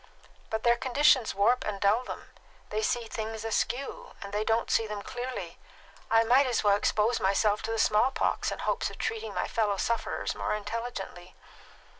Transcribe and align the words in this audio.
But 0.49 0.63
their 0.63 0.77
conditions 0.77 1.35
warp 1.35 1.63
and 1.63 1.79
dull 1.79 2.03
them; 2.03 2.31
they 2.71 2.81
see 2.81 3.05
things 3.07 3.45
askew, 3.45 4.15
and 4.23 4.33
they 4.33 4.43
don't 4.43 4.71
see 4.71 4.87
them 4.87 5.03
clearly. 5.03 5.59
I 6.09 6.23
might 6.23 6.47
as 6.47 6.63
well 6.63 6.75
expose 6.75 7.19
myself 7.19 7.61
to 7.61 7.71
the 7.71 7.77
small 7.77 8.09
pox 8.09 8.51
in 8.51 8.57
hopes 8.57 8.89
of 8.89 8.97
treating 8.97 9.35
my 9.35 9.47
fellow 9.47 9.77
sufferers 9.77 10.33
more 10.33 10.55
intelligently." 10.55 11.35